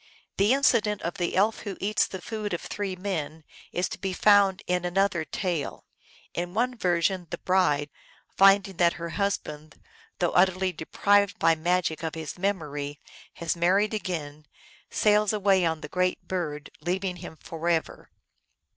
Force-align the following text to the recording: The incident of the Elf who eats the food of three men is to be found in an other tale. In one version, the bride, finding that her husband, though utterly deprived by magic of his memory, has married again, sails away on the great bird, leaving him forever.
The 0.37 0.51
incident 0.51 1.03
of 1.03 1.19
the 1.19 1.35
Elf 1.35 1.59
who 1.59 1.77
eats 1.79 2.07
the 2.07 2.23
food 2.23 2.53
of 2.55 2.61
three 2.61 2.95
men 2.95 3.43
is 3.71 3.87
to 3.89 3.99
be 3.99 4.13
found 4.13 4.63
in 4.65 4.83
an 4.83 4.97
other 4.97 5.23
tale. 5.23 5.85
In 6.33 6.55
one 6.55 6.75
version, 6.75 7.27
the 7.29 7.37
bride, 7.37 7.91
finding 8.35 8.77
that 8.77 8.93
her 8.93 9.09
husband, 9.09 9.79
though 10.17 10.31
utterly 10.31 10.73
deprived 10.73 11.37
by 11.37 11.53
magic 11.53 12.01
of 12.01 12.15
his 12.15 12.35
memory, 12.35 12.99
has 13.33 13.55
married 13.55 13.93
again, 13.93 14.47
sails 14.89 15.33
away 15.33 15.65
on 15.67 15.81
the 15.81 15.87
great 15.87 16.27
bird, 16.27 16.71
leaving 16.83 17.17
him 17.17 17.37
forever. 17.37 18.09